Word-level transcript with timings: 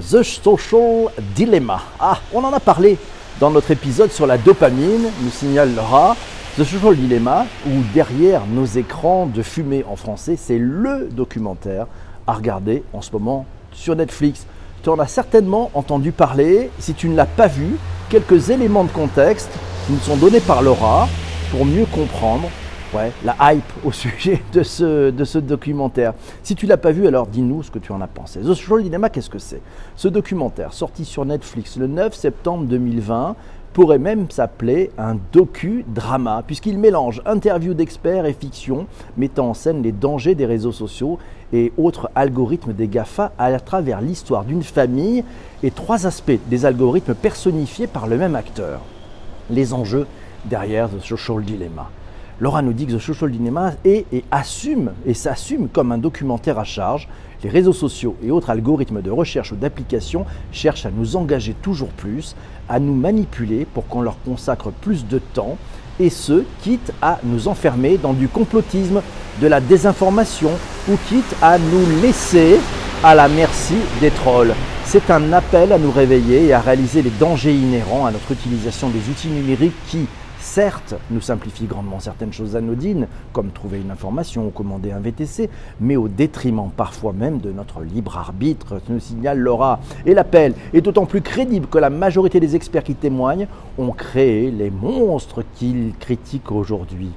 The 0.00 0.22
Social 0.22 1.10
Dilemma. 1.34 1.82
Ah, 1.98 2.18
on 2.32 2.42
en 2.42 2.52
a 2.52 2.60
parlé 2.60 2.96
dans 3.38 3.50
notre 3.50 3.70
épisode 3.70 4.10
sur 4.10 4.26
la 4.26 4.38
dopamine, 4.38 5.10
nous 5.20 5.30
signale 5.30 5.74
Laura. 5.74 6.16
The 6.56 6.64
Social 6.64 6.96
Dilemma, 6.96 7.46
où 7.66 7.82
derrière 7.92 8.46
nos 8.46 8.64
écrans 8.64 9.26
de 9.26 9.42
fumée 9.42 9.84
en 9.88 9.96
français, 9.96 10.36
c'est 10.36 10.58
le 10.58 11.08
documentaire 11.10 11.86
à 12.26 12.32
regarder 12.32 12.82
en 12.92 13.02
ce 13.02 13.12
moment 13.12 13.44
sur 13.72 13.94
Netflix. 13.94 14.46
Tu 14.82 14.88
en 14.88 14.98
as 14.98 15.06
certainement 15.06 15.70
entendu 15.74 16.12
parler. 16.12 16.70
Si 16.78 16.94
tu 16.94 17.08
ne 17.08 17.16
l'as 17.16 17.26
pas 17.26 17.46
vu, 17.46 17.76
quelques 18.08 18.50
éléments 18.50 18.84
de 18.84 18.90
contexte 18.90 19.50
nous 19.90 19.98
sont 19.98 20.16
donnés 20.16 20.40
par 20.40 20.62
Laura 20.62 21.08
pour 21.50 21.66
mieux 21.66 21.86
comprendre 21.86 22.48
ouais, 22.94 23.12
la 23.24 23.36
hype 23.52 23.72
au 23.84 23.92
sujet 23.92 24.42
de 24.52 24.62
ce, 24.62 25.10
de 25.10 25.24
ce 25.24 25.38
documentaire. 25.38 26.14
Si 26.42 26.54
tu 26.54 26.66
l'as 26.66 26.76
pas 26.76 26.92
vu, 26.92 27.06
alors 27.06 27.26
dis-nous 27.26 27.62
ce 27.62 27.70
que 27.70 27.78
tu 27.78 27.92
en 27.92 28.00
as 28.00 28.06
pensé. 28.06 28.40
The 28.40 28.54
Social 28.54 28.82
Dilemma, 28.82 29.08
qu'est-ce 29.10 29.30
que 29.30 29.38
c'est? 29.38 29.60
Ce 29.96 30.08
documentaire, 30.08 30.72
sorti 30.72 31.04
sur 31.04 31.24
Netflix 31.24 31.76
le 31.76 31.86
9 31.86 32.14
septembre 32.14 32.64
2020, 32.64 33.36
pourrait 33.72 33.98
même 33.98 34.30
s'appeler 34.30 34.90
un 34.98 35.16
docu-drama, 35.32 36.42
puisqu'il 36.46 36.78
mélange 36.78 37.22
interviews 37.24 37.74
d'experts 37.74 38.26
et 38.26 38.32
fiction, 38.32 38.86
mettant 39.16 39.50
en 39.50 39.54
scène 39.54 39.82
les 39.82 39.92
dangers 39.92 40.34
des 40.34 40.46
réseaux 40.46 40.72
sociaux 40.72 41.18
et 41.52 41.72
autres 41.76 42.10
algorithmes 42.14 42.72
des 42.72 42.88
GAFA 42.88 43.32
à 43.38 43.58
travers 43.60 44.00
l'histoire 44.00 44.44
d'une 44.44 44.62
famille 44.62 45.24
et 45.62 45.70
trois 45.70 46.06
aspects 46.06 46.38
des 46.48 46.66
algorithmes 46.66 47.14
personnifiés 47.14 47.86
par 47.86 48.06
le 48.06 48.16
même 48.16 48.34
acteur. 48.34 48.80
Les 49.50 49.72
enjeux 49.72 50.06
derrière 50.44 50.88
The 50.88 51.00
Social 51.00 51.42
Dilemma. 51.42 51.90
Laura 52.40 52.62
nous 52.62 52.72
dit 52.72 52.86
que 52.86 52.92
The 52.92 52.98
Social 52.98 53.30
Dilemma 53.30 53.72
est 53.84 54.06
et 54.12 54.24
assume 54.30 54.92
et 55.04 55.12
s'assume 55.12 55.68
comme 55.68 55.92
un 55.92 55.98
documentaire 55.98 56.58
à 56.58 56.64
charge. 56.64 57.06
Les 57.44 57.50
réseaux 57.50 57.74
sociaux 57.74 58.16
et 58.24 58.30
autres 58.30 58.48
algorithmes 58.48 59.02
de 59.02 59.10
recherche 59.10 59.52
ou 59.52 59.56
d'application 59.56 60.24
cherchent 60.50 60.86
à 60.86 60.90
nous 60.90 61.16
engager 61.16 61.54
toujours 61.60 61.90
plus, 61.90 62.34
à 62.66 62.80
nous 62.80 62.94
manipuler 62.94 63.66
pour 63.66 63.86
qu'on 63.88 64.00
leur 64.00 64.16
consacre 64.24 64.70
plus 64.70 65.06
de 65.06 65.18
temps, 65.18 65.58
et 65.98 66.08
ce, 66.08 66.44
quitte 66.62 66.92
à 67.02 67.18
nous 67.24 67.46
enfermer 67.46 67.98
dans 67.98 68.14
du 68.14 68.26
complotisme, 68.26 69.02
de 69.42 69.46
la 69.46 69.60
désinformation, 69.60 70.50
ou 70.88 70.96
quitte 71.08 71.36
à 71.42 71.58
nous 71.58 72.00
laisser 72.00 72.58
à 73.04 73.14
la 73.14 73.28
merci 73.28 73.74
des 74.00 74.10
trolls. 74.10 74.54
C'est 74.86 75.10
un 75.10 75.32
appel 75.34 75.72
à 75.72 75.78
nous 75.78 75.90
réveiller 75.90 76.46
et 76.46 76.52
à 76.54 76.60
réaliser 76.60 77.02
les 77.02 77.10
dangers 77.10 77.54
inhérents 77.54 78.06
à 78.06 78.10
notre 78.10 78.32
utilisation 78.32 78.88
des 78.88 79.10
outils 79.10 79.28
numériques 79.28 79.76
qui, 79.88 80.06
certes, 80.40 80.94
nous 81.10 81.20
simplifie 81.20 81.66
grandement 81.66 82.00
certaines 82.00 82.32
choses 82.32 82.56
anodines, 82.56 83.06
comme 83.32 83.50
trouver 83.50 83.80
une 83.80 83.90
information 83.90 84.46
ou 84.46 84.50
commander 84.50 84.90
un 84.92 85.00
VTC, 85.00 85.48
mais 85.80 85.96
au 85.96 86.08
détriment 86.08 86.70
parfois 86.76 87.12
même 87.12 87.38
de 87.38 87.52
notre 87.52 87.82
libre 87.82 88.16
arbitre, 88.16 88.80
nous 88.88 89.00
signale 89.00 89.38
Laura. 89.38 89.80
Et 90.06 90.14
l'appel 90.14 90.54
est 90.72 90.80
d'autant 90.80 91.06
plus 91.06 91.20
crédible 91.20 91.66
que 91.66 91.78
la 91.78 91.90
majorité 91.90 92.40
des 92.40 92.56
experts 92.56 92.84
qui 92.84 92.94
témoignent 92.94 93.46
ont 93.78 93.92
créé 93.92 94.50
les 94.50 94.70
monstres 94.70 95.44
qu'ils 95.54 95.92
critiquent 95.98 96.52
aujourd'hui. 96.52 97.10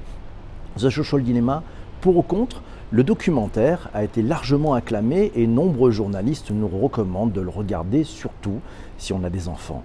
The 0.76 0.90
Social 0.90 1.22
Dilemma, 1.22 1.62
pour 2.00 2.16
ou 2.16 2.22
contre, 2.22 2.62
le 2.90 3.02
documentaire 3.02 3.88
a 3.94 4.04
été 4.04 4.22
largement 4.22 4.74
acclamé 4.74 5.32
et 5.34 5.46
nombreux 5.46 5.90
journalistes 5.90 6.50
nous 6.50 6.68
recommandent 6.68 7.32
de 7.32 7.40
le 7.40 7.48
regarder, 7.48 8.04
surtout 8.04 8.60
si 8.98 9.12
on 9.12 9.24
a 9.24 9.30
des 9.30 9.48
enfants. 9.48 9.82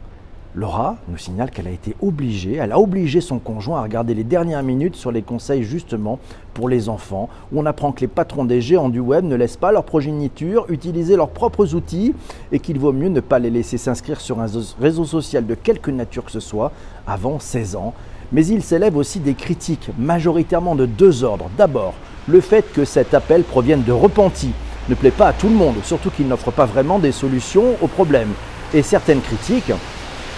Laura 0.55 0.97
nous 1.07 1.17
signale 1.17 1.51
qu'elle 1.51 1.67
a 1.67 1.71
été 1.71 1.95
obligée, 2.01 2.55
elle 2.55 2.71
a 2.71 2.79
obligé 2.79 3.21
son 3.21 3.37
conjoint 3.37 3.77
à 3.77 3.83
regarder 3.83 4.15
les 4.15 4.23
dernières 4.23 4.63
minutes 4.63 4.95
sur 4.95 5.11
les 5.11 5.21
conseils 5.21 5.61
justement 5.61 6.17
pour 6.55 6.67
les 6.69 6.89
enfants, 6.89 7.29
où 7.51 7.59
on 7.59 7.67
apprend 7.67 7.91
que 7.91 8.01
les 8.01 8.07
patrons 8.07 8.45
des 8.45 8.59
géants 8.59 8.89
du 8.89 8.99
web 8.99 9.23
ne 9.25 9.35
laissent 9.35 9.57
pas 9.57 9.71
leur 9.71 9.83
progéniture 9.83 10.65
utiliser 10.69 11.15
leurs 11.15 11.29
propres 11.29 11.75
outils 11.75 12.15
et 12.51 12.57
qu'il 12.59 12.79
vaut 12.79 12.91
mieux 12.91 13.09
ne 13.09 13.19
pas 13.19 13.37
les 13.37 13.51
laisser 13.51 13.77
s'inscrire 13.77 14.19
sur 14.19 14.39
un 14.39 14.47
réseau 14.81 15.05
social 15.05 15.45
de 15.45 15.53
quelque 15.53 15.91
nature 15.91 16.25
que 16.25 16.31
ce 16.31 16.39
soit 16.39 16.71
avant 17.05 17.37
16 17.37 17.75
ans. 17.75 17.93
Mais 18.31 18.45
il 18.47 18.63
s'élève 18.63 18.97
aussi 18.97 19.19
des 19.19 19.35
critiques, 19.35 19.91
majoritairement 19.99 20.75
de 20.75 20.87
deux 20.87 21.23
ordres. 21.23 21.49
D'abord, 21.57 21.93
le 22.27 22.41
fait 22.41 22.65
que 22.73 22.85
cet 22.85 23.13
appel 23.13 23.43
provienne 23.43 23.83
de 23.83 23.91
repentis 23.91 24.53
ne 24.89 24.95
plaît 24.95 25.11
pas 25.11 25.27
à 25.27 25.33
tout 25.33 25.47
le 25.47 25.55
monde, 25.55 25.75
surtout 25.83 26.09
qu'il 26.09 26.27
n'offre 26.27 26.49
pas 26.49 26.65
vraiment 26.65 26.97
des 26.97 27.11
solutions 27.11 27.75
aux 27.81 27.87
problèmes. 27.87 28.33
Et 28.73 28.81
certaines 28.81 29.21
critiques 29.21 29.71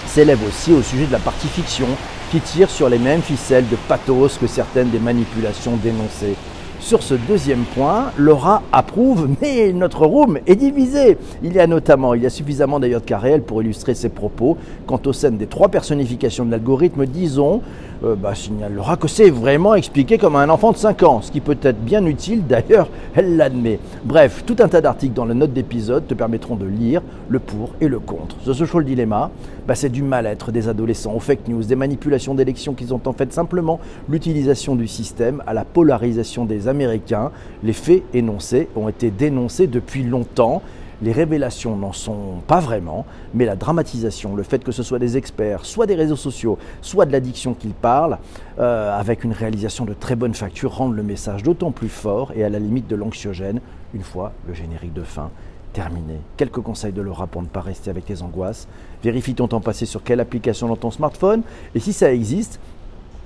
s'élève 0.07 0.39
aussi 0.47 0.72
au 0.73 0.81
sujet 0.81 1.06
de 1.06 1.12
la 1.12 1.19
partie 1.19 1.47
fiction, 1.47 1.88
qui 2.31 2.39
tire 2.39 2.69
sur 2.69 2.88
les 2.89 3.00
mêmes 3.00 3.22
ficelles 3.22 3.67
de 3.67 3.75
pathos 3.88 4.38
que 4.39 4.47
certaines 4.47 4.89
des 4.89 5.00
manipulations 5.00 5.75
dénoncées. 5.75 6.35
Sur 6.81 7.03
ce 7.03 7.14
deuxième 7.14 7.64
point, 7.75 8.12
Laura 8.18 8.64
approuve, 8.72 9.30
mais 9.40 9.72
notre 9.72 10.08
room 10.08 10.40
est 10.47 10.56
divisé. 10.56 11.16
Il 11.44 11.53
y 11.53 11.59
a 11.59 11.68
notamment, 11.68 12.16
il 12.16 12.24
y 12.24 12.25
a 12.25 12.30
suffisamment 12.31 12.80
d'ailleurs 12.80 13.02
de 13.02 13.06
cas 13.06 13.19
réels 13.19 13.44
pour 13.44 13.62
illustrer 13.62 13.94
ses 13.94 14.09
propos. 14.09 14.58
Quant 14.88 15.00
aux 15.06 15.14
scènes 15.14 15.38
des 15.38 15.46
trois 15.46 15.69
personnifications 15.69 16.44
de 16.44 16.52
l'algorithme, 16.52 17.06
disons, 17.06 17.62
euh, 18.03 18.16
bah, 18.16 18.34
signale 18.34 18.74
Laura 18.74 18.97
que 18.97 19.08
c'est 19.08 19.30
vraiment 19.30 19.75
expliqué 19.75 20.18
comme 20.18 20.36
un 20.36 20.50
enfant 20.50 20.72
de 20.72 20.78
5 20.78 21.03
ans, 21.03 21.22
ce 21.22 21.31
qui 21.31 21.40
peut 21.40 21.58
être 21.62 21.80
bien 21.80 22.03
utile, 22.03 22.47
d'ailleurs, 22.47 22.90
elle 23.16 23.38
l'admet. 23.38 23.80
Bref, 24.03 24.44
tout 24.48 24.56
un 24.59 24.68
tas 24.68 24.81
d'articles 24.81 25.13
dans 25.13 25.25
le 25.25 25.36
note 25.36 25.53
d'épisode 25.53 26.08
te 26.08 26.16
permettront 26.16 26.56
de 26.56 26.66
lire 26.66 27.03
le 27.30 27.38
pour 27.38 27.69
et 27.80 27.88
le 27.88 28.00
contre. 28.00 28.38
The 28.44 28.53
Social 28.53 28.84
Dilemma, 28.84 29.30
bah, 29.68 29.75
c'est 29.75 29.90
du 29.90 30.02
mal-être 30.02 30.52
des 30.52 30.68
adolescents 30.68 31.13
aux 31.13 31.19
fake 31.19 31.48
news, 31.48 31.63
des 31.63 31.75
manipulations 31.75 32.34
d'élections 32.34 32.74
qui 32.74 32.92
ont 32.92 33.02
en 33.06 33.13
fait 33.13 33.31
simplement 33.31 33.80
l'utilisation 34.09 34.75
du 34.75 34.88
système 34.88 35.44
à 35.46 35.53
la 35.53 35.63
polarisation 35.63 36.46
des 36.46 36.68
Américains. 36.72 37.32
Les 37.64 37.74
faits 37.74 38.04
énoncés 38.14 38.68
ont 38.76 38.90
été 38.90 39.12
dénoncés 39.12 39.68
depuis 39.68 40.04
longtemps. 40.04 40.64
Les 41.04 41.12
révélations 41.12 41.76
n'en 41.76 41.94
sont 41.94 42.42
pas 42.48 42.59
vraiment, 42.59 43.06
mais 43.34 43.46
la 43.46 43.56
dramatisation, 43.56 44.36
le 44.36 44.44
fait 44.44 44.64
que 44.64 44.72
ce 44.72 44.84
soit 44.84 45.00
des 45.00 45.18
experts, 45.18 45.66
soit 45.66 45.88
des 45.88 45.96
réseaux 45.96 46.16
sociaux, 46.16 46.60
soit 46.81 47.06
de 47.06 47.12
l'addiction 47.12 47.56
qu'ils 47.56 47.74
parlent, 47.74 48.20
euh, 48.60 49.00
avec 49.00 49.24
une 49.24 49.31
réalisation 49.31 49.86
de 49.86 49.94
très 49.94 50.16
bonne 50.16 50.36
facture, 50.36 50.76
rendent 50.76 50.96
le 50.96 51.02
message 51.02 51.42
d'autant 51.42 51.72
plus 51.72 51.90
fort 51.90 52.31
et 52.36 52.44
à 52.44 52.50
la 52.50 52.60
limite 52.60 52.88
de 52.88 52.96
l'anxiogène, 52.96 53.62
une 53.96 54.04
fois 54.04 54.31
le 54.48 54.54
générique 54.54 54.94
de 54.94 55.04
fin 55.04 55.31
terminé. 55.74 56.20
Quelques 56.38 56.62
conseils 56.62 56.92
de 56.92 57.02
Laura 57.02 57.28
pour 57.28 57.42
ne 57.42 57.48
pas 57.48 57.62
rester 57.62 57.90
avec 57.90 58.06
tes 58.06 58.22
angoisses. 58.22 58.68
Vérifie 59.04 59.34
ton 59.34 59.48
temps 59.48 59.62
passé 59.62 59.86
sur 59.86 60.04
quelle 60.04 60.20
application 60.20 60.68
dans 60.68 60.76
ton 60.76 60.92
smartphone? 60.92 61.42
Et 61.76 61.80
si 61.80 61.94
ça 61.94 62.14
existe, 62.14 62.60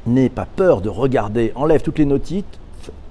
n'aie 0.05 0.29
pas 0.29 0.45
peur 0.45 0.81
de 0.81 0.89
regarder. 0.89 1.51
Enlève 1.55 1.81
toutes 1.81 2.00
les 2.00 2.05
notices, 2.05 2.44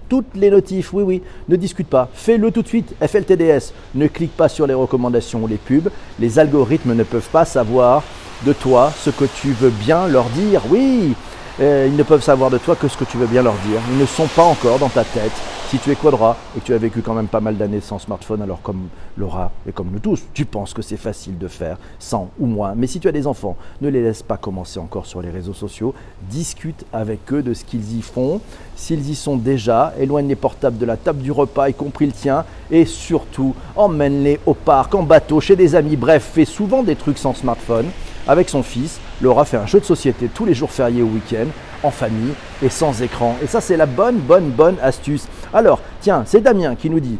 toutes 0.08 0.34
les 0.34 0.50
notifs, 0.50 0.92
oui, 0.92 1.02
oui, 1.02 1.22
ne 1.48 1.56
discute 1.56 1.88
pas, 1.88 2.08
fais-le 2.14 2.50
tout 2.50 2.62
de 2.62 2.68
suite, 2.68 2.94
FLTDS, 3.00 3.72
ne 3.94 4.06
clique 4.06 4.36
pas 4.36 4.48
sur 4.48 4.66
les 4.66 4.74
recommandations 4.74 5.42
ou 5.42 5.46
les 5.46 5.56
pubs, 5.56 5.90
les 6.18 6.38
algorithmes 6.38 6.94
ne 6.94 7.04
peuvent 7.04 7.28
pas 7.30 7.44
savoir 7.44 8.02
de 8.44 8.52
toi 8.52 8.92
ce 8.96 9.10
que 9.10 9.24
tu 9.24 9.52
veux 9.52 9.70
bien 9.70 10.06
leur 10.08 10.24
dire, 10.26 10.62
oui, 10.70 11.14
euh, 11.60 11.86
ils 11.88 11.96
ne 11.96 12.02
peuvent 12.02 12.22
savoir 12.22 12.50
de 12.50 12.58
toi 12.58 12.76
que 12.76 12.88
ce 12.88 12.96
que 12.96 13.04
tu 13.04 13.16
veux 13.16 13.26
bien 13.26 13.42
leur 13.42 13.54
dire, 13.66 13.80
ils 13.90 13.98
ne 13.98 14.06
sont 14.06 14.26
pas 14.26 14.42
encore 14.42 14.78
dans 14.78 14.88
ta 14.88 15.04
tête, 15.04 15.32
si 15.70 15.78
tu 15.78 15.90
es 15.90 15.96
quadra 15.96 16.36
et 16.56 16.60
que 16.60 16.64
tu 16.64 16.74
as 16.74 16.78
vécu 16.78 17.02
quand 17.02 17.14
même 17.14 17.26
pas 17.26 17.40
mal 17.40 17.56
d'années 17.56 17.80
sans 17.80 17.98
smartphone, 17.98 18.42
alors 18.42 18.60
comme 18.62 18.88
Laura 19.16 19.50
et 19.66 19.72
comme 19.72 19.90
nous 19.90 19.98
tous, 19.98 20.22
tu 20.32 20.44
penses 20.44 20.74
que 20.74 20.82
c'est 20.82 20.96
facile 20.96 21.38
de 21.38 21.48
faire 21.48 21.78
sans 21.98 22.30
ou 22.38 22.46
moins. 22.46 22.74
Mais 22.76 22.86
si 22.86 23.00
tu 23.00 23.08
as 23.08 23.12
des 23.12 23.26
enfants, 23.26 23.56
ne 23.80 23.88
les 23.88 24.02
laisse 24.02 24.22
pas 24.22 24.36
commencer 24.36 24.78
encore 24.78 25.06
sur 25.06 25.22
les 25.22 25.30
réseaux 25.30 25.54
sociaux. 25.54 25.94
Discute 26.30 26.84
avec 26.92 27.32
eux 27.32 27.42
de 27.42 27.54
ce 27.54 27.64
qu'ils 27.64 27.96
y 27.96 28.02
font. 28.02 28.40
S'ils 28.76 29.08
y 29.08 29.14
sont 29.14 29.36
déjà, 29.36 29.94
éloigne 29.98 30.28
les 30.28 30.36
portables 30.36 30.78
de 30.78 30.86
la 30.86 30.96
table 30.96 31.22
du 31.22 31.32
repas, 31.32 31.68
y 31.68 31.74
compris 31.74 32.06
le 32.06 32.12
tien. 32.12 32.44
Et 32.70 32.84
surtout, 32.84 33.54
emmène-les 33.76 34.40
au 34.46 34.54
parc, 34.54 34.94
en 34.94 35.02
bateau, 35.02 35.40
chez 35.40 35.56
des 35.56 35.74
amis. 35.74 35.96
Bref, 35.96 36.30
fais 36.34 36.44
souvent 36.44 36.82
des 36.82 36.96
trucs 36.96 37.18
sans 37.18 37.34
smartphone 37.34 37.86
avec 38.26 38.48
son 38.48 38.62
fils. 38.62 38.98
Laura 39.20 39.44
fait 39.44 39.56
un 39.56 39.66
jeu 39.66 39.80
de 39.80 39.84
société 39.84 40.28
tous 40.32 40.44
les 40.44 40.54
jours 40.54 40.70
fériés 40.70 41.02
au 41.02 41.06
week-end 41.06 41.46
en 41.82 41.90
famille 41.90 42.32
et 42.62 42.68
sans 42.68 43.02
écran. 43.02 43.36
Et 43.42 43.46
ça, 43.46 43.60
c'est 43.60 43.76
la 43.76 43.86
bonne, 43.86 44.16
bonne, 44.16 44.50
bonne 44.50 44.76
astuce. 44.82 45.26
Alors, 45.54 45.78
tiens, 46.00 46.24
c'est 46.26 46.40
Damien 46.40 46.74
qui 46.74 46.90
nous 46.90 46.98
dit 46.98 47.16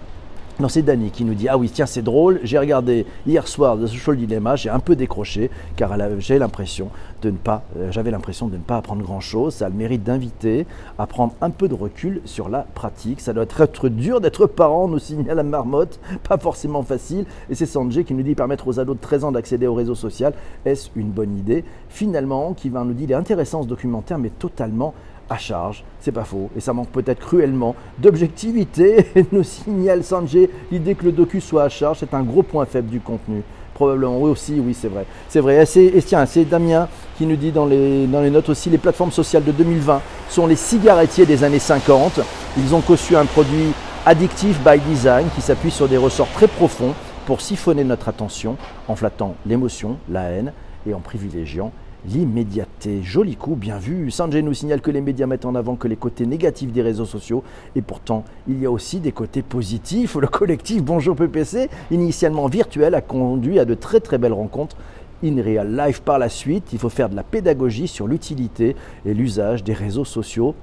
non, 0.61 0.69
c'est 0.69 0.83
Dany 0.83 1.11
qui 1.11 1.25
nous 1.25 1.34
dit 1.34 1.49
Ah 1.49 1.59
oui, 1.59 1.69
tiens, 1.69 1.84
c'est 1.84 2.03
drôle. 2.03 2.39
J'ai 2.45 2.61
regardé 2.61 3.06
hier 3.27 3.49
soir 3.49 3.77
The 3.77 3.89
Social 3.89 4.17
Dilemma, 4.17 4.55
j'ai 4.55 4.71
un 4.71 4.79
peu 4.79 4.94
décroché 4.94 5.50
car 5.75 5.93
j'ai 6.20 6.38
l'impression 6.38 6.91
de 7.23 7.31
ne 7.31 7.37
pas, 7.37 7.64
euh, 7.76 7.91
j'avais 7.91 8.12
l'impression 8.12 8.47
de 8.47 8.56
ne 8.56 8.62
pas 8.62 8.76
apprendre 8.76 9.03
grand 9.03 9.19
chose. 9.19 9.55
Ça 9.55 9.67
a 9.67 9.69
le 9.69 9.75
mérite 9.75 10.05
d'inviter 10.05 10.64
à 10.97 11.09
prendre 11.09 11.35
un 11.41 11.50
peu 11.50 11.67
de 11.67 11.75
recul 11.75 12.20
sur 12.25 12.49
la 12.49 12.61
pratique. 12.61 13.20
Ça 13.20 13.32
doit 13.32 13.47
être 13.59 13.88
dur 13.88 14.20
d'être 14.20 14.47
parent, 14.47 14.87
nous 14.87 15.00
signale 15.00 15.38
la 15.38 15.43
marmotte, 15.43 15.99
pas 16.29 16.38
forcément 16.38 16.85
facile. 16.85 17.26
Et 17.50 17.56
c'est 17.56 17.67
Sanjay 17.67 18.05
qui 18.05 18.14
nous 18.14 18.23
dit 18.23 18.37
permettre 18.37 18.69
aux 18.69 18.79
ados 18.79 18.94
de 18.94 19.00
13 19.00 19.25
ans 19.25 19.32
d'accéder 19.32 19.67
au 19.67 19.75
réseau 19.75 19.97
social. 19.97 20.35
Est-ce 20.64 20.88
une 20.94 21.11
bonne 21.11 21.37
idée? 21.37 21.64
Finalement, 21.88 22.55
qui 22.55 22.69
va 22.69 22.85
nous 22.85 22.93
dire 22.93 23.09
il 23.09 23.12
est 23.12 23.17
intéressant 23.17 23.64
ce 23.64 23.69
documentaire, 23.69 24.19
mais 24.19 24.31
totalement 24.31 24.94
à 25.29 25.38
charge, 25.38 25.85
c'est 26.00 26.12
pas 26.12 26.25
faux, 26.25 26.50
et 26.56 26.61
ça 26.61 26.73
manque 26.73 26.91
peut-être 26.91 27.21
cruellement 27.21 27.75
d'objectivité, 27.99 29.06
nous 29.32 29.43
signale 29.43 30.05
Sanjay, 30.05 30.50
l'idée 30.71 30.94
que 30.94 31.05
le 31.05 31.12
docu 31.12 31.41
soit 31.41 31.65
à 31.65 31.69
charge, 31.69 31.99
c'est 32.00 32.15
un 32.15 32.23
gros 32.23 32.43
point 32.43 32.67
faible 32.67 32.88
du 32.88 33.00
contenu. 33.00 33.43
Probablement, 33.75 34.21
oui 34.21 34.31
aussi, 34.31 34.61
oui 34.61 34.73
c'est 34.73 34.88
vrai. 34.88 35.05
C'est 35.29 35.41
vrai, 35.41 35.65
et, 35.65 36.03
tiens, 36.03 36.26
c'est 36.26 36.44
Damien 36.44 36.88
qui 37.19 37.26
nous 37.26 37.37
dit 37.37 37.50
dans 37.50 37.67
les, 37.67 38.06
dans 38.06 38.21
les 38.21 38.31
notes 38.31 38.49
aussi, 38.49 38.71
les 38.71 38.79
plateformes 38.79 39.11
sociales 39.11 39.44
de 39.44 39.50
2020 39.50 40.00
sont 40.29 40.47
les 40.47 40.56
cigarettiers 40.56 41.26
des 41.26 41.43
années 41.43 41.59
50. 41.59 42.21
Ils 42.56 42.75
ont 42.75 42.81
conçu 42.81 43.17
un 43.17 43.25
produit 43.25 43.73
addictif 44.06 44.61
by 44.62 44.79
design 44.79 45.26
qui 45.35 45.41
s'appuie 45.41 45.73
sur 45.73 45.88
des 45.88 45.97
ressorts 45.97 46.31
très 46.35 46.47
profonds 46.47 46.94
pour 47.26 47.41
siphonner 47.41 47.82
notre 47.82 48.09
attention 48.09 48.56
en 48.87 48.94
flattant 48.94 49.35
l'émotion, 49.47 49.97
la 50.09 50.25
haine 50.25 50.53
et 50.87 50.94
en 50.94 51.00
privilégiant 51.00 51.73
l'immédiateté. 52.06 53.03
Joli 53.03 53.37
coup, 53.37 53.56
bien 53.56 53.79
vu. 53.79 54.11
Sanjay 54.11 54.43
nous 54.43 54.55
signale 54.55 54.81
que 54.81 54.91
les 54.91 55.01
médias 55.01 55.27
mettent 55.27 55.45
en 55.45 55.55
avant 55.55 55.77
que 55.77 55.89
les 55.89 55.97
côtés 55.97 56.27
négatifs 56.27 56.73
des 56.73 56.83
réseaux 56.83 57.05
sociaux 57.05 57.43
et 57.77 57.83
pourtant 57.83 58.25
il 58.49 58.61
y 58.61 58.67
a 58.67 58.71
aussi 58.71 59.01
des 59.01 59.12
côtés 59.12 59.43
positifs. 59.43 60.17
Le 60.17 60.27
collectif 60.27 60.83
Bonjour 60.83 61.17
PPC, 61.17 61.69
initialement 61.91 62.47
virtuel, 62.47 62.95
a 62.95 63.01
conduit 63.01 63.59
à 63.59 63.65
de 63.65 63.75
très 63.75 64.01
très 64.01 64.19
belles 64.19 64.33
rencontres 64.33 64.77
in 65.25 65.43
real 65.43 65.77
life 65.77 66.01
par 66.01 66.19
la 66.19 66.29
suite. 66.29 66.73
Il 66.73 66.79
faut 66.79 66.89
faire 66.89 67.09
de 67.09 67.17
la 67.17 67.23
pédagogie 67.23 67.89
sur 67.89 68.07
l'utilité 68.07 68.77
et 69.07 69.15
l'usage 69.15 69.65
des 69.65 69.73
réseaux 69.73 70.05
sociaux 70.05 70.55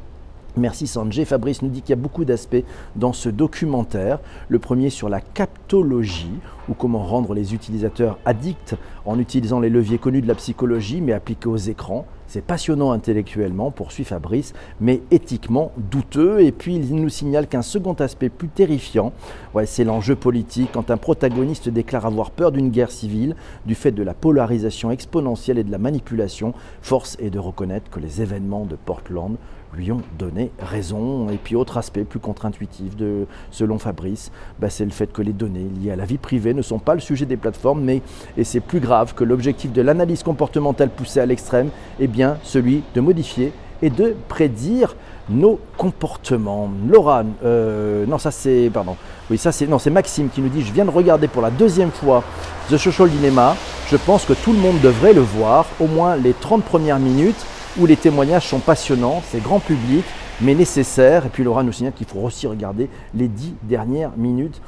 Merci 0.58 0.86
Sanjay. 0.86 1.24
Fabrice 1.24 1.62
nous 1.62 1.70
dit 1.70 1.82
qu'il 1.82 1.92
y 1.92 1.94
a 1.94 2.02
beaucoup 2.02 2.26
d'aspects 2.26 2.64
dans 2.98 3.14
ce 3.14 3.30
documentaire. 3.30 4.20
Le 4.50 4.60
premier 4.60 4.90
sur 4.90 5.08
la 5.08 5.22
captologie, 5.22 6.40
ou 6.68 6.74
comment 6.74 7.04
rendre 7.04 7.34
les 7.34 7.54
utilisateurs 7.54 8.20
addicts 8.26 8.76
en 9.06 9.18
utilisant 9.18 9.62
les 9.62 9.70
leviers 9.70 9.98
connus 9.98 10.22
de 10.22 10.28
la 10.28 10.36
psychologie, 10.36 11.00
mais 11.00 11.14
appliqués 11.14 11.48
aux 11.48 11.56
écrans. 11.56 12.06
C'est 12.28 12.44
passionnant 12.44 12.92
intellectuellement, 12.92 13.72
poursuit 13.72 14.04
Fabrice, 14.04 14.54
mais 14.80 15.02
éthiquement 15.12 15.72
douteux. 15.78 16.42
Et 16.42 16.52
puis 16.52 16.76
il 16.76 16.96
nous 16.96 17.10
signale 17.10 17.48
qu'un 17.48 17.62
second 17.62 17.94
aspect 17.94 18.30
plus 18.30 18.48
terrifiant, 18.50 19.14
c'est 19.66 19.84
l'enjeu 19.86 20.16
politique. 20.16 20.72
Quand 20.74 20.92
un 20.92 20.98
protagoniste 20.98 21.70
déclare 21.70 22.06
avoir 22.06 22.32
peur 22.32 22.52
d'une 22.52 22.70
guerre 22.70 22.92
civile, 22.92 23.36
du 23.66 23.76
fait 23.76 23.92
de 23.92 24.04
la 24.04 24.14
polarisation 24.14 24.92
exponentielle 24.92 25.58
et 25.58 25.64
de 25.64 25.72
la 25.72 25.78
manipulation, 25.78 26.54
force 26.82 27.18
est 27.20 27.30
de 27.30 27.40
reconnaître 27.40 27.90
que 27.90 28.00
les 28.00 28.22
événements 28.22 28.66
de 28.66 28.76
Portland 28.76 29.38
lui 29.74 29.92
ont 29.92 30.02
donné 30.18 30.52
raison. 30.60 31.30
Et 31.30 31.38
puis 31.38 31.56
autre 31.56 31.78
aspect 31.78 32.04
plus 32.04 32.20
contre-intuitif, 32.20 32.96
de, 32.96 33.26
selon 33.52 33.80
Fabrice, 33.80 34.32
bah, 34.60 34.70
c'est 34.70 34.86
le 34.86 34.92
fait 34.92 35.12
que 35.12 35.22
les 35.22 35.34
données 35.34 35.68
liées 35.82 35.92
à 35.92 35.96
la 35.96 36.06
vie 36.06 36.18
privée 36.18 36.54
ne 36.54 36.62
sont 36.62 36.80
pas 36.80 36.94
le 36.94 37.00
sujet 37.00 37.26
des 37.26 37.38
plateformes, 37.38 37.82
mais, 37.82 38.02
et 38.38 38.44
c'est 38.44 38.60
plus 38.60 38.80
grave, 38.80 39.14
que 39.14 39.24
l'objectif 39.24 39.72
de 39.72 39.82
l'analyse 39.82 40.24
comportementale 40.24 40.90
poussée 40.90 41.20
à 41.20 41.26
l'extrême 41.26 41.70
est 42.00 42.08
bien 42.08 42.38
celui 42.44 42.84
de 42.94 43.02
modifier 43.02 43.54
et 43.82 43.90
de 43.90 44.16
prédire 44.28 44.96
nos 45.30 45.60
comportements. 45.78 46.70
Laura, 46.88 47.24
euh, 47.44 48.06
non 48.06 48.18
ça 48.18 48.32
c'est, 48.32 48.70
pardon, 48.72 48.96
oui 49.30 49.38
ça 49.38 49.52
c'est, 49.52 49.68
non 49.68 49.80
c'est 49.80 49.90
Maxime 49.90 50.30
qui 50.30 50.42
nous 50.42 50.50
dit, 50.50 50.62
je 50.62 50.74
viens 50.74 50.86
de 50.86 50.90
regarder 50.90 51.28
pour 51.28 51.42
la 51.42 51.50
deuxième 51.50 51.92
fois 51.92 52.24
The 52.70 52.78
Social 52.78 53.10
Dilemma, 53.10 53.56
je 53.90 53.98
pense 53.98 54.26
que 54.26 54.34
tout 54.34 54.54
le 54.54 54.60
monde 54.60 54.80
devrait 54.82 55.14
le 55.14 55.22
voir, 55.22 55.66
au 55.80 55.88
moins 55.88 56.16
les 56.16 56.34
30 56.34 56.64
premières 56.64 57.00
minutes, 57.00 57.46
où 57.80 57.86
les 57.86 57.96
témoignages 57.96 58.48
sont 58.48 58.60
passionnants, 58.60 59.22
c'est 59.30 59.42
grand 59.42 59.60
public, 59.60 60.04
mais 60.42 60.56
nécessaire. 60.56 61.26
Et 61.26 61.30
puis 61.30 61.44
Laura 61.44 61.64
nous 61.64 61.72
signale 61.72 61.94
qu'il 61.94 62.08
faut 62.08 62.20
aussi 62.20 62.48
regarder 62.48 62.90
les 63.14 63.28
dix 63.28 63.54
dernières 63.64 64.12
minutes. 64.18 64.62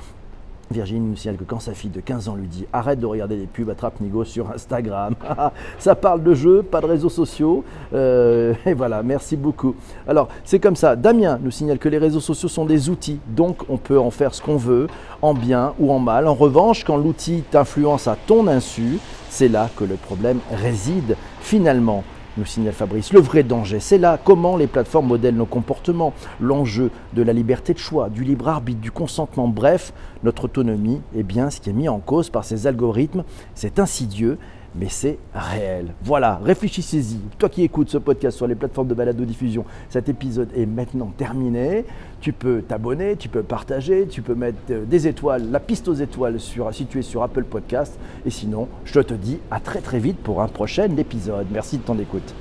Virginie 0.72 1.08
nous 1.08 1.16
signale 1.16 1.38
que 1.38 1.44
quand 1.44 1.60
sa 1.60 1.74
fille 1.74 1.92
de 1.92 2.00
15 2.00 2.30
ans 2.30 2.36
lui 2.36 2.48
dit 2.48 2.66
arrête 2.74 3.00
de 3.00 3.06
regarder 3.06 3.38
des 3.38 3.46
pubs, 3.46 3.70
attrape 3.70 4.00
Nigo 4.00 4.24
sur 4.24 4.50
Instagram. 4.50 5.14
ça 5.80 5.94
parle 5.94 6.24
de 6.24 6.34
jeux, 6.34 6.64
pas 6.64 6.82
de 6.82 6.88
réseaux 6.88 7.10
sociaux. 7.10 7.64
Euh, 7.94 8.54
et 8.66 8.74
voilà, 8.74 9.04
merci 9.04 9.36
beaucoup. 9.36 9.76
Alors, 10.08 10.30
c'est 10.44 10.60
comme 10.60 10.76
ça. 10.76 10.96
Damien 10.96 11.40
nous 11.42 11.52
signale 11.52 11.78
que 11.78 11.90
les 11.90 12.00
réseaux 12.00 12.22
sociaux 12.22 12.50
sont 12.50 12.66
des 12.66 12.90
outils, 12.90 13.20
donc 13.28 13.70
on 13.70 13.78
peut 13.78 14.00
en 14.00 14.10
faire 14.10 14.34
ce 14.34 14.42
qu'on 14.42 14.58
veut, 14.58 14.88
en 15.22 15.34
bien 15.34 15.74
ou 15.80 15.92
en 15.92 16.00
mal. 16.00 16.28
En 16.28 16.34
revanche, 16.34 16.84
quand 16.84 16.98
l'outil 16.98 17.44
t'influence 17.52 18.08
à 18.08 18.16
ton 18.16 18.48
insu, 18.48 18.98
c'est 19.30 19.50
là 19.50 19.70
que 19.76 19.84
le 19.84 19.96
problème 19.96 20.40
réside 20.52 21.16
finalement 21.42 22.04
nous 22.38 22.46
signale 22.46 22.74
Fabrice. 22.74 23.14
Le 23.14 23.20
vrai 23.20 23.44
danger, 23.44 23.80
c'est 23.80 23.98
là 23.98 24.20
comment 24.24 24.58
les 24.58 24.68
plateformes 24.68 25.08
modèlent 25.08 25.36
nos 25.36 25.46
comportements, 25.46 26.14
l'enjeu 26.40 26.92
de 27.14 27.22
la 27.22 27.34
liberté 27.34 27.74
de 27.74 27.80
choix, 27.80 28.10
du 28.10 28.24
libre 28.24 28.48
arbitre, 28.48 28.82
du 28.82 28.92
consentement, 28.92 29.48
bref, 29.48 29.94
notre 30.24 30.46
autonomie 30.46 31.02
est 31.18 31.24
bien 31.24 31.50
ce 31.50 31.62
qui 31.62 31.70
est 31.70 31.74
mis 31.74 31.90
en 31.90 32.00
cause 32.00 32.30
par 32.30 32.44
ces 32.44 32.68
algorithmes. 32.68 33.24
C'est 33.56 33.80
insidieux, 33.80 34.38
mais 34.76 34.88
c'est 34.90 35.18
réel. 35.34 35.94
Voilà, 36.04 36.40
réfléchissez-y. 36.44 37.20
Toi 37.38 37.50
qui 37.50 37.64
écoutes 37.64 37.90
ce 37.90 37.98
podcast 37.98 38.38
sur 38.38 38.48
les 38.48 38.56
plateformes 38.56 38.88
de 38.88 38.94
balado-diffusion, 38.94 39.66
cet 39.90 40.10
épisode 40.10 40.50
est 40.56 40.66
maintenant 40.66 41.12
terminé. 41.18 41.86
Tu 42.22 42.34
peux 42.34 42.62
t'abonner, 42.62 43.16
tu 43.18 43.30
peux 43.30 43.44
partager, 43.44 44.08
tu 44.08 44.22
peux 44.22 44.36
mettre 44.36 44.58
euh, 44.72 44.86
des 44.86 45.08
étoiles, 45.08 45.52
la 45.52 45.60
piste 45.60 45.88
aux 45.88 45.94
étoiles 45.94 46.40
sur, 46.40 46.74
située 46.74 47.02
sur 47.02 47.22
Apple 47.24 47.44
Podcast. 47.44 47.98
Et 48.26 48.30
sinon, 48.30 48.68
je 48.86 49.00
te 49.02 49.14
dis 49.14 49.40
à 49.52 49.60
très 49.60 49.82
très 49.82 50.00
vite 50.00 50.18
pour 50.18 50.42
un 50.42 50.48
prochain 50.48 50.96
épisode. 50.98 51.48
Merci 51.52 51.78
de 51.78 51.84
ton 51.84 52.00
écoute. 52.00 52.34